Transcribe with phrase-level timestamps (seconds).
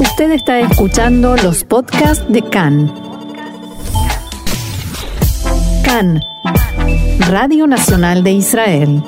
[0.00, 2.86] Usted está escuchando los podcasts de CAN.
[5.84, 6.20] CAN,
[7.28, 9.02] Radio Nacional de Israel.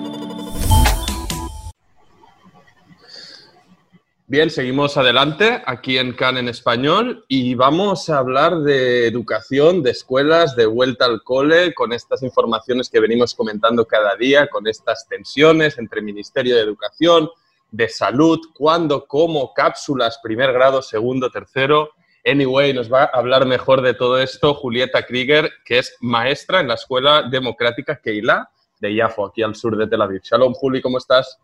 [4.27, 9.93] Bien, seguimos adelante aquí en CAN en español y vamos a hablar de educación, de
[9.93, 15.07] escuelas, de vuelta al cole, con estas informaciones que venimos comentando cada día, con estas
[15.09, 17.29] tensiones entre Ministerio de Educación,
[17.71, 21.91] de Salud, cuándo, cómo, cápsulas, primer grado, segundo, tercero.
[22.25, 26.69] Anyway, nos va a hablar mejor de todo esto Julieta Krieger, que es maestra en
[26.69, 30.23] la Escuela Democrática Keilah de Yafo, aquí al sur de Tel Aviv.
[30.23, 31.39] Shalom, Juli, ¿cómo estás?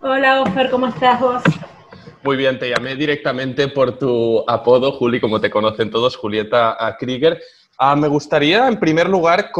[0.00, 1.42] Hola, Ofer, ¿cómo estás vos?
[2.22, 7.40] Muy bien, te llamé directamente por tu apodo, Juli, como te conocen todos, Julieta Krieger.
[7.78, 9.50] Ah, me gustaría, en primer lugar,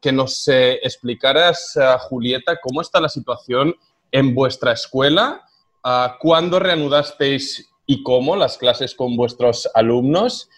[0.00, 3.74] que nos eh, explicaras, ah, Julieta, cómo está la situación
[4.12, 5.42] en vuestra escuela,
[5.84, 10.48] ah, cuándo reanudasteis y cómo las clases con vuestros alumnos.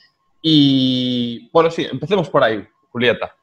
[0.42, 3.34] Y bueno, sí, empecemos por ahí, Julieta.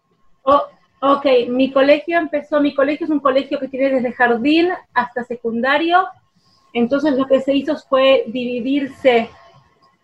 [0.44, 0.64] Oh,
[1.02, 6.08] ok, mi colegio empezó, mi colegio es un colegio que tiene desde jardín hasta secundario
[6.74, 9.30] entonces lo que se hizo fue dividirse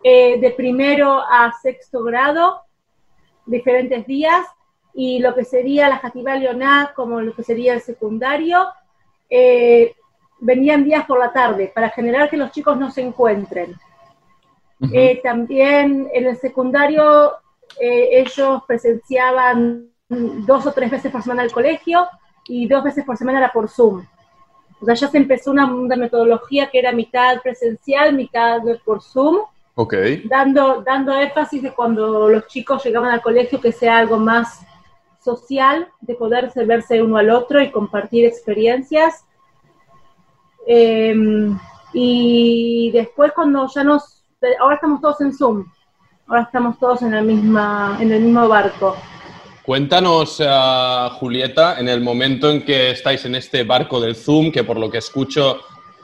[0.02, 2.62] eh, de primero a sexto grado,
[3.46, 4.46] diferentes días,
[4.92, 8.66] y lo que sería la Jativa Leoná, como lo que sería el secundario,
[9.30, 9.94] eh,
[10.40, 13.74] venían días por la tarde para generar que los chicos no se encuentren.
[14.92, 17.32] Eh, también en el secundario
[17.78, 22.06] ellos presenciaban dos o tres veces por semana al colegio
[22.46, 24.04] y dos veces por semana era por Zoom.
[24.80, 29.38] O sea, ya se empezó una, metodología que era mitad presencial, mitad por Zoom.
[29.74, 29.94] Ok.
[30.24, 34.64] Dando, dando énfasis de cuando los chicos llegaban al colegio que sea algo más
[35.26, 39.24] social, de poderse verse uno al otro y compartir experiencias.
[40.66, 41.58] Em,
[41.92, 44.24] y después cuando ya nos,
[44.60, 45.66] ahora estamos todos en Zoom,
[46.28, 48.96] ahora estamos todos en, la misma, en el mismo barco.
[49.64, 54.62] Cuéntanos, uh, Julieta, en el momento en que estáis en este barco del Zoom, que
[54.62, 55.58] por lo que escucho,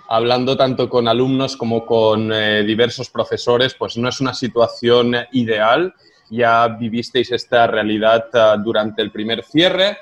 [0.09, 5.95] hablando tanto con alumnos como con eh, diversos profesores, pues no es una situación ideal.
[6.33, 9.99] Ya vivisteis esta realidad uh, durante el primer cierre.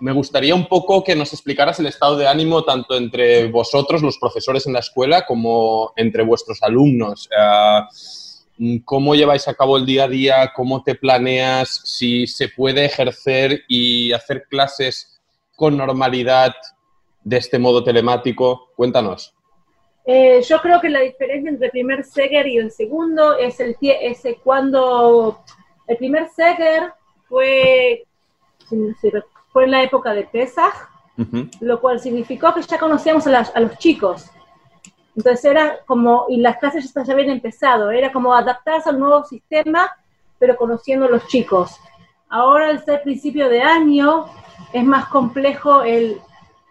[0.00, 4.18] Me gustaría un poco que nos explicaras el estado de ánimo tanto entre vosotros, los
[4.18, 7.28] profesores en la escuela, como entre vuestros alumnos.
[7.30, 7.84] Uh,
[8.62, 12.84] Mm, cómo lleváis a cabo el día a día, cómo te planeas, si se puede
[12.84, 15.18] ejercer y hacer clases
[15.56, 16.52] con normalidad
[17.24, 18.68] de este modo telemático.
[18.76, 19.32] Cuéntanos.
[20.04, 23.76] Eh, yo creo que la diferencia entre el primer Seger y el segundo es el
[23.80, 25.42] ese cuando
[25.86, 26.92] el primer Seger
[27.28, 28.04] fue,
[29.52, 30.74] fue en la época de Pesach,
[31.60, 34.30] lo cual significó que ya conocíamos a los chicos.
[35.16, 39.90] Entonces era como, y las clases ya habían empezado, era como adaptarse al nuevo sistema,
[40.38, 41.78] pero conociendo a los chicos.
[42.28, 44.26] Ahora, al ser principio de año,
[44.72, 46.20] es más complejo el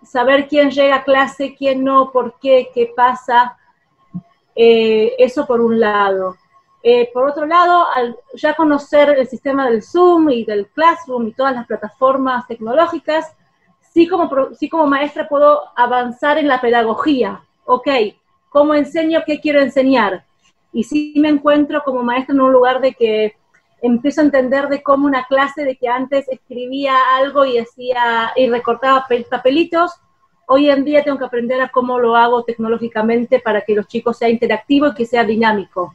[0.03, 3.57] saber quién llega a clase, quién no, por qué, qué pasa.
[4.55, 6.35] Eh, eso por un lado.
[6.81, 11.33] Eh, por otro lado, al ya conocer el sistema del Zoom y del Classroom y
[11.33, 13.33] todas las plataformas tecnológicas,
[13.93, 17.41] sí como, sí como maestra puedo avanzar en la pedagogía.
[17.65, 17.87] Ok,
[18.49, 20.25] cómo enseño, qué quiero enseñar.
[20.71, 23.35] Y sí me encuentro como maestra en un lugar de que
[23.81, 28.49] empiezo a entender de cómo una clase de que antes escribía algo y hacía y
[28.49, 29.91] recortaba papelitos,
[30.47, 34.17] hoy en día tengo que aprender a cómo lo hago tecnológicamente para que los chicos
[34.17, 35.93] sea interactivo y que sea dinámico.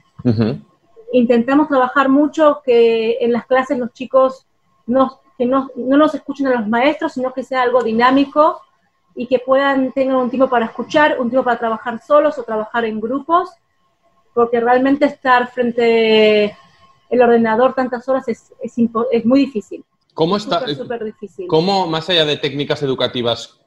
[1.13, 4.47] Intentamos trabajar mucho que en las clases los chicos
[4.87, 8.61] no, que no, no nos escuchen a los maestros, sino que sea algo dinámico
[9.15, 12.85] y que puedan tener un tiempo para escuchar, un tiempo para trabajar solos o trabajar
[12.85, 13.51] en grupos,
[14.33, 16.57] porque realmente estar frente
[17.11, 18.75] al ordenador tantas horas es, es,
[19.13, 19.85] es muy difícil.
[20.15, 20.67] ¿Cómo está?
[20.75, 21.47] Súper difícil.
[21.49, 23.59] ¿Cómo, más allá de técnicas educativas,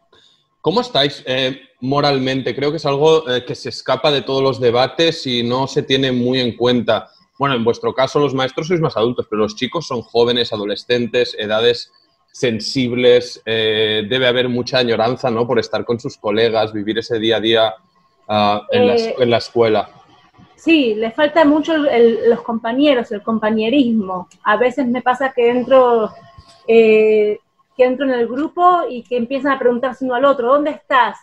[0.62, 2.56] cómo estáis eh, moralmente?
[2.56, 5.84] Creo que es algo eh, que se escapa de todos los debates y no se
[5.84, 7.10] tiene muy en cuenta.
[7.38, 11.36] Bueno, en vuestro caso los maestros sois más adultos, pero los chicos son jóvenes, adolescentes,
[11.38, 11.92] edades
[12.32, 15.48] sensibles, eh, debe haber mucha añoranza ¿no?
[15.48, 17.74] por estar con sus colegas, vivir ese día a día
[18.28, 19.90] ah, en, la, eh, en, la, escuela.
[20.58, 24.28] Sí, le falta mucho los compañeros, el compañerismo.
[24.44, 26.12] A veces me pasa que entro,
[26.68, 27.40] eh,
[27.76, 31.20] que entro en el grupo y que empiezan a preguntarse uno al otro, ¿dónde estás?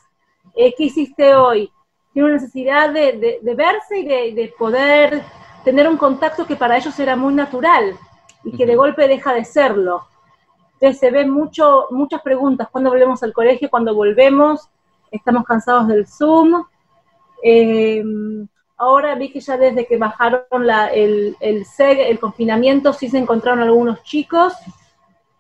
[0.55, 1.69] ¿Qué hiciste hoy?
[2.13, 5.25] Tiene una necesidad de, de, verse y de, de, poder
[5.65, 7.99] tener un contacto que para ellos era muy natural
[8.45, 10.07] y que de golpe deja de serlo.
[10.75, 13.69] Entonces se ven mucho, muchas preguntas, ¿cuándo volvemos al colegio?
[13.69, 14.69] ¿Cuándo volvemos?
[15.11, 16.65] Estamos cansados del Zoom.
[17.43, 18.05] Eh,
[18.85, 23.63] Ahora vi que ya desde que bajaron la, el, el, el confinamiento sí se encontraron
[23.63, 24.53] algunos chicos,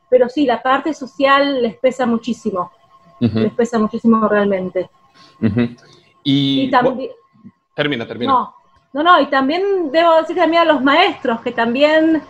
[0.08, 2.73] pero sí, la parte social les pesa muchísimo,
[3.20, 4.88] les pesa muchísimo realmente.
[6.23, 7.11] Y, también...
[7.75, 8.32] termina, termina.
[8.32, 8.55] No,
[8.94, 12.23] no, no, y también debo decir también a los maestros que también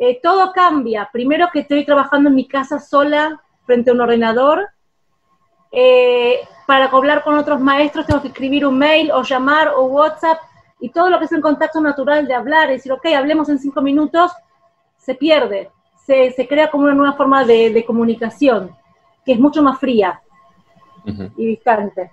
[0.00, 1.08] eh, todo cambia.
[1.12, 4.68] Primero que estoy trabajando en mi casa sola frente a un ordenador.
[5.70, 6.40] Eh,
[6.70, 10.38] para hablar con otros maestros tengo que escribir un mail o llamar o WhatsApp
[10.78, 13.58] y todo lo que es el contacto natural de hablar y decir, ok, hablemos en
[13.58, 14.30] cinco minutos,
[14.96, 15.68] se pierde.
[16.06, 18.70] Se, se crea como una nueva forma de, de, comunicación
[19.24, 20.22] que es mucho más fría
[21.36, 22.12] y distante.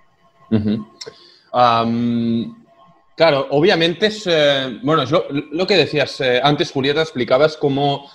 [3.14, 8.10] Claro, obviamente es, eh, bueno, es lo, que decías eh, antes, Julieta, explicabas cómo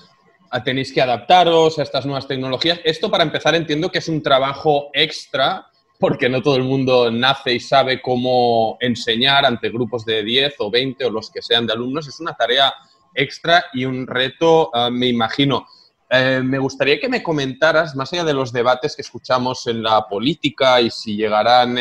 [0.65, 2.81] tenéis que adaptaros a estas nuevas tecnologías.
[2.83, 5.69] Esto, para empezar, entiendo que es un trabajo extra,
[6.03, 10.69] porque no todo el mundo nace y sabe cómo enseñar ante grupos de 10 o
[10.69, 12.09] 20 o los que sean de alumnos.
[12.09, 12.73] Es una tarea
[13.13, 15.65] extra y un reto, eh, me imagino.
[16.11, 20.81] me gustaría que me comentaras, más allá de los debates que escuchamos en la política
[20.81, 21.77] y si llegarán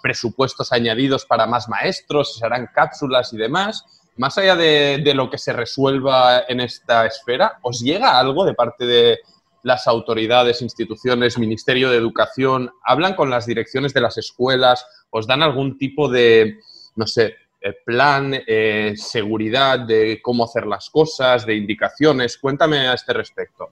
[0.00, 3.84] presupuestos añadidos para más maestros, se harán cápsulas y demás.
[4.16, 8.86] Más allá de, lo que se resuelva en esta esfera, ¿os llega algo de parte
[8.86, 9.18] de
[9.62, 12.70] las autoridades, instituciones, Ministerio de Educación?
[12.84, 14.86] ¿Hablan con las direcciones de las escuelas?
[15.10, 16.58] ¿Os dan algún tipo de,
[16.96, 22.38] no sé, eh, plan, eh, seguridad de cómo hacer las cosas, de indicaciones?
[22.38, 23.70] Cuéntame a este respecto.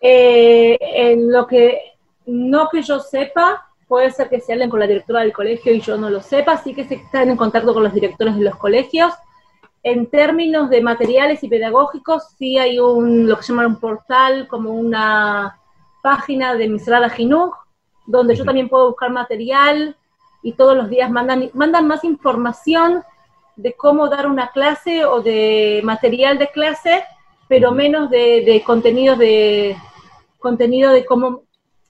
[0.00, 1.92] Eh, en lo que
[2.26, 5.80] no que yo sepa, puede ser que se hablen con la directora del colegio y
[5.80, 8.56] yo no lo sepa, así que se están en contacto con los directores de los
[8.56, 9.12] colegios.
[9.84, 14.46] En términos de materiales y pedagógicos, sí hay un, lo que se llama un portal,
[14.46, 15.58] como una
[16.02, 17.56] página de Misrada Jinuj,
[18.06, 19.96] donde yo también puedo buscar material
[20.42, 23.02] y todos los días mandan, mandan más información
[23.56, 27.04] de cómo dar una clase o de material de clase,
[27.48, 29.76] pero menos de, de contenido de
[30.38, 31.42] contenido de cómo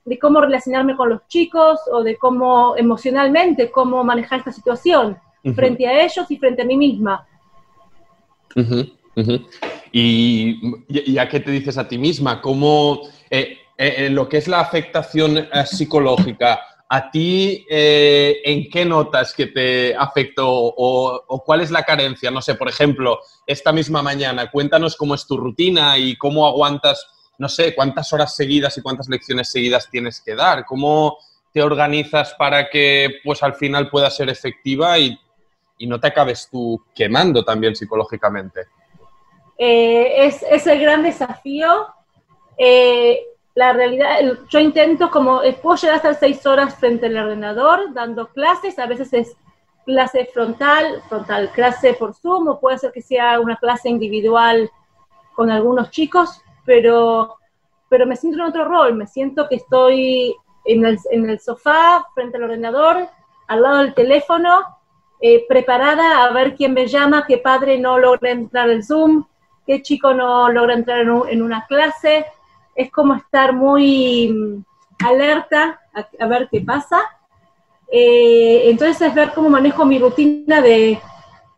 [0.04, 5.16] de cómo relacionarme con los chicos o de cómo emocionalmente, cómo manejar esta situación
[5.54, 7.26] frente a ellos y frente a mí misma.
[9.92, 12.40] ¿Y, a qué te dices a ti misma?
[12.40, 18.84] ¿Cómo, eh, eh, en lo que es la afectación eh, psicológica, ¿a ti en qué
[18.84, 22.30] notas que te afectó o, o, cuál es la carencia?
[22.30, 27.06] No sé, por ejemplo, esta misma mañana, cuéntanos cómo es tu rutina y cómo aguantas
[27.38, 31.18] no sé, cuántas horas seguidas y cuántas lecciones seguidas tienes que dar, cómo
[31.52, 35.18] te organizas para que pues al final pueda ser efectiva y,
[35.86, 38.66] no te acabes tú quemando también psicológicamente.
[39.58, 41.86] Eh, es, el gran desafío.
[42.56, 43.20] Eh,
[43.54, 44.18] la realidad,
[44.48, 48.86] yo intento como, eh, puedo llegar a seis horas frente al ordenador dando clases, a
[48.86, 49.36] veces es
[49.84, 54.70] clase frontal, frontal, clase por Zoom, o puede ser que sea una clase individual
[55.34, 57.36] con algunos chicos, pero,
[57.88, 62.06] pero me siento en otro rol, me siento que estoy en el, en el sofá,
[62.14, 63.08] frente al ordenador,
[63.48, 64.78] al lado del teléfono,
[65.22, 69.24] eh, preparada a ver quién me llama, qué padre no logra entrar al Zoom,
[69.66, 72.26] qué chico no logra entrar en, una clase.
[72.74, 77.00] Es como estar muy mm, alerta a, ver qué pasa.
[77.90, 80.98] Eh, entonces es ver cómo manejo mi rutina de,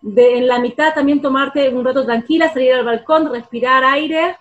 [0.02, 4.36] de, en la mitad también tomarte un rato tranquila, salir al balcón, respirar aire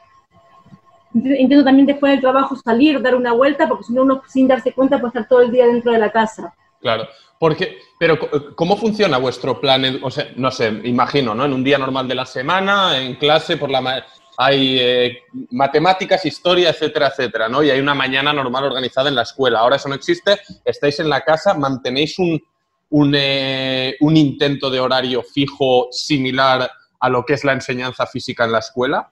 [1.14, 4.74] intento también después del trabajo salir, dar una vuelta, porque si no uno sin darse
[4.74, 6.54] cuenta puede estar todo el día dentro de la casa.
[6.84, 7.08] Claro,
[7.40, 8.20] porque, pero
[8.56, 10.00] ¿cómo funciona vuestro plan?
[10.04, 11.46] O sea, no sé, imagino, ¿no?
[11.46, 16.72] En un día normal de la semana, en clase, por la hay eh, matemáticas, historia,
[16.72, 17.64] etcétera, etcétera, ¿no?
[17.64, 19.60] Y hay una mañana normal organizada en la escuela.
[19.60, 22.42] Ahora eso no existe, estáis en la casa, mantenéis un,
[22.90, 28.44] un, eh, un intento de horario fijo similar a lo que es la enseñanza física
[28.44, 29.10] en la escuela.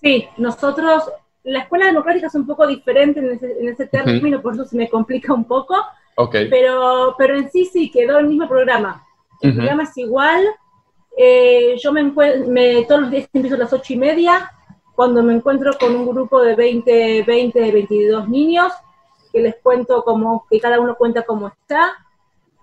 [0.00, 1.10] Sí, nosotros
[1.44, 5.32] la escuela democrática es un poco diferente en ese, término, por eso se me complica
[5.32, 5.74] un poco.
[6.50, 9.06] Pero, pero en sí sí quedó el mismo programa.
[9.40, 10.44] El programa es igual.
[11.16, 14.50] Eh, yo me, me todos los días empiezo a las ocho y media,
[14.94, 18.72] cuando me encuentro con un grupo de 20, 20, 22 niños,
[19.32, 21.92] que les cuento como, que cada uno cuenta cómo está,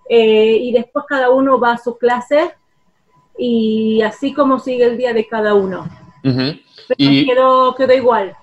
[0.08, 2.54] eh, y después cada uno va a su clase,
[3.36, 5.88] y así como sigue el día de cada uno.
[6.96, 7.26] y...
[7.26, 8.36] quedó, quedó igual.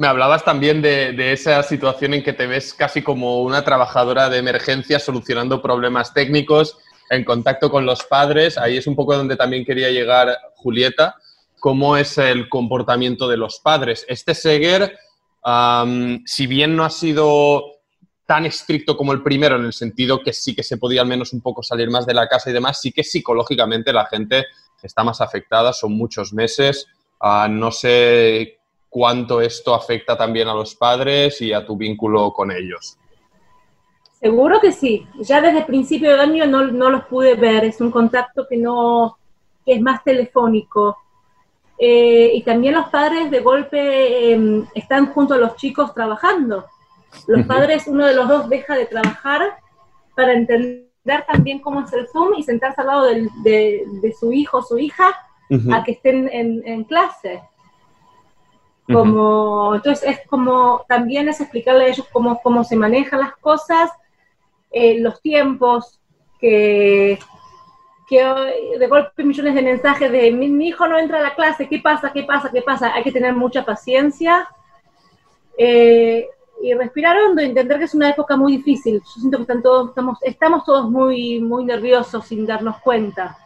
[0.00, 4.38] Me hablabas también de, esa situación en que te ves casi como una trabajadora de
[4.38, 6.78] emergencia solucionando problemas técnicos,
[7.10, 8.56] en contacto con los padres.
[8.56, 11.16] Ahí es un poco donde también quería llegar Julieta.
[11.58, 14.06] ¿Cómo es el comportamiento de los padres?
[14.08, 14.96] Este Seger,
[16.24, 17.62] si bien no ha sido
[18.24, 21.34] tan estricto como el primero, en el sentido que sí que se podía al menos
[21.34, 24.46] un poco salir más de la casa y demás, sí que psicológicamente la gente
[24.82, 26.86] está más afectada, son muchos meses.
[27.20, 28.59] Ah, no sé
[28.90, 32.98] cuánto esto afecta también a los padres y a tu vínculo con ellos.
[34.20, 35.06] Seguro que sí.
[35.20, 37.64] Ya desde el principio del año no, no los pude ver.
[37.64, 39.16] Es un contacto que no
[39.64, 40.98] que es más telefónico.
[41.78, 46.66] Eh, y también los padres de golpe em, están junto a los chicos trabajando.
[47.26, 49.56] Los padres, uno de los dos deja de trabajar
[50.14, 50.90] para entender
[51.26, 53.06] también cómo es el Zoom y sentarse al lado
[53.42, 55.08] de, su hijo o su hija
[55.72, 57.42] a que estén en, clase.
[58.92, 63.90] Como, Entonces es como, también es explicarle a ellos cómo, cómo se manejan las cosas,
[64.70, 66.00] eh, los tiempos,
[66.38, 67.18] que,
[68.08, 68.24] que
[68.78, 72.12] de golpe millones de mensajes de mi, hijo no entra a la clase, ¿qué pasa?
[72.12, 72.50] ¿Qué pasa?
[72.50, 72.94] ¿Qué pasa?
[72.94, 74.48] Hay que tener mucha paciencia.
[75.58, 76.26] Eh,
[76.62, 79.00] y respirar hondo, entender que es una época muy difícil.
[79.00, 83.38] Yo siento que están todos, estamos, estamos todos muy, muy nerviosos sin darnos cuenta.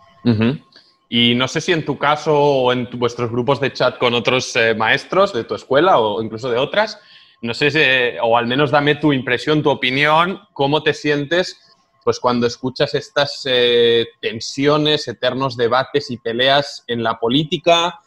[1.17, 4.57] Y no sé si en tu caso o en vuestros grupos de chat con otros
[4.57, 6.99] eh, maestros de tu escuela o incluso de otras,
[7.41, 7.79] no sé si,
[8.21, 11.57] o al menos dame tu impresión, tu opinión, cómo te sientes
[12.03, 18.01] pues cuando escuchas estas eh, tensiones, eternos debates y peleas en la política,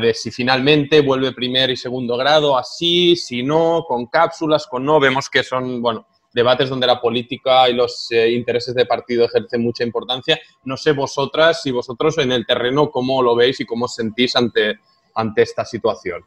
[0.00, 4.98] de si finalmente vuelve primer y segundo grado, así, si no, con cápsulas, con no.
[4.98, 9.62] Vemos que son, bueno, debates donde la política y los eh, intereses de partido ejercen
[9.62, 10.38] mucha importancia.
[10.64, 14.34] No sé vosotras y vosotros en el terreno cómo lo veis y cómo os sentís
[14.36, 14.78] ante,
[15.14, 16.24] ante esta situación.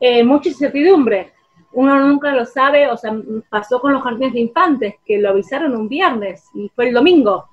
[0.00, 1.32] Eh, mucha incertidumbre.
[1.72, 3.14] Uno nunca lo sabe, o sea,
[3.50, 7.48] pasó con los jardines de infantes, que lo avisaron un viernes y fue el domingo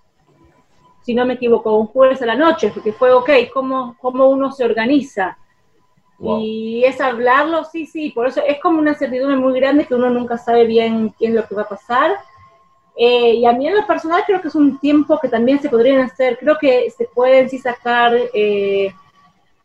[1.05, 4.51] si no me equivoco, un jueves a la noche, porque fue, ok, ¿cómo, cómo uno
[4.51, 5.37] se organiza?
[6.19, 10.09] Y es hablarlo, sí, sí, por eso es como una certidumbre muy grande que uno
[10.09, 12.11] nunca sabe bien qué es lo que va a pasar.
[12.97, 15.69] Eh, y a mí en lo personal creo que es un tiempo que también se
[15.69, 18.93] podrían hacer, creo que se pueden sí sacar eh,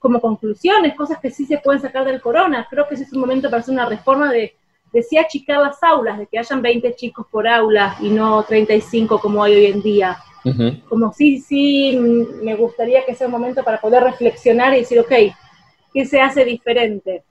[0.00, 2.66] como conclusiones, cosas que sí se pueden sacar del corona.
[2.69, 4.54] Creo que ese es un momento para hacer una reforma de,
[4.92, 9.21] de sí achicar las aulas, de que hayan 20 chicos por aula y no 35
[9.21, 10.19] como hay hoy en día.
[10.88, 11.99] Como sí, sí,
[12.42, 15.12] me gustaría que sea un momento para poder reflexionar y decir, ok,
[15.92, 17.25] ¿qué se hace diferente?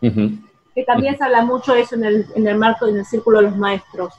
[0.00, 3.44] Que también se habla mucho eso en el, en el marco, en el círculo de
[3.44, 4.14] los maestros.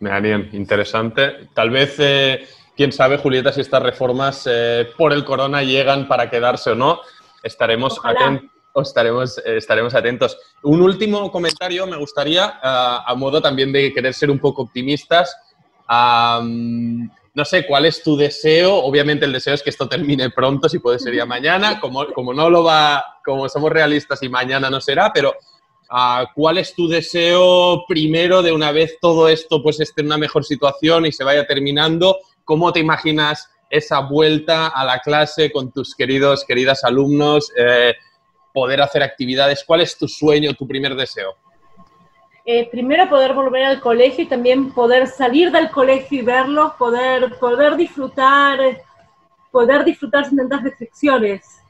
[0.00, 1.48] Me bien, interesante.
[1.54, 6.28] Tal vez, eh, quién sabe, Julieta, si estas reformas eh, por el corona llegan para
[6.28, 7.00] quedarse o no.
[7.42, 8.50] Estaremos atentos
[8.82, 10.36] estaremos, eh, estaremos atentos.
[10.62, 15.36] Un último comentario me gustaría, a modo también de querer ser un poco optimistas
[17.34, 18.76] no sé cuál es tu deseo.
[18.76, 21.80] Obviamente el deseo es que esto termine pronto, si puede ser ya mañana.
[21.80, 25.34] Como, como no lo va, como somos realistas y mañana no será, pero
[25.90, 30.18] ah, ¿cuál es tu deseo primero de una vez todo esto pues esté en una
[30.18, 32.18] mejor situación y se vaya terminando?
[32.44, 37.50] ¿Cómo te imaginas esa vuelta a la clase con tus queridos, queridas alumnos?
[37.56, 37.94] Eh,
[38.52, 39.64] poder hacer actividades.
[39.66, 41.36] ¿Cuál es tu sueño, tu primer deseo?
[42.46, 47.38] Eh, primero poder volver al colegio y también poder salir del colegio y verlos, poder,
[47.38, 48.58] poder disfrutar,
[49.50, 51.62] poder disfrutar sin tantas restricciones.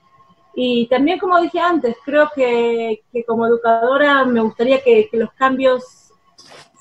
[0.52, 6.10] Y también, como dije antes, creo que, como educadora me gustaría que, los cambios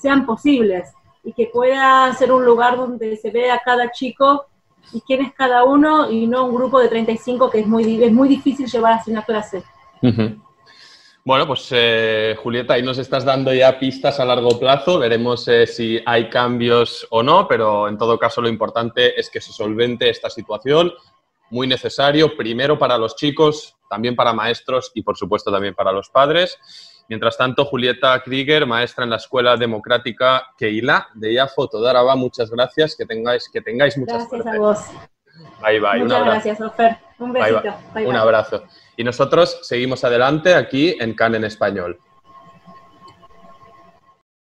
[0.00, 4.46] sean posibles y que pueda ser un lugar donde se vea a cada chico
[4.92, 8.12] y quién es cada uno y no un grupo de 35 que es muy, es
[8.12, 9.62] muy difícil llevar así una clase.
[11.26, 14.98] Bueno, pues eh, Julieta, ahí nos estás dando ya pistas a largo plazo.
[14.98, 19.40] Veremos eh, si hay cambios o no, pero en todo caso lo importante es que
[19.40, 20.92] se solvente esta situación.
[21.48, 26.10] Muy necesario, primero para los chicos, también para maestros y por supuesto también para los
[26.10, 26.58] padres.
[27.08, 32.96] Mientras tanto, Julieta Krieger, maestra en la Escuela Democrática Keila de IAFO Todaraba, muchas gracias,
[32.96, 34.78] que tengáis, que tengáis muchas Gracias a vos.
[35.62, 36.00] Bye, bye.
[36.00, 36.98] Muchas gracias, Ofer.
[37.18, 37.62] Un besito.
[37.94, 38.64] Un abrazo.
[38.96, 41.98] Y nosotros seguimos adelante aquí en CAN en español.